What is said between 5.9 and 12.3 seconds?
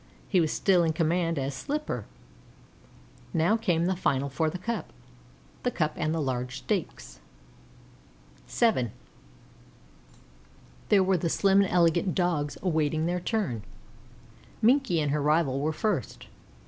and the large stakes. VII There were the slim and elegant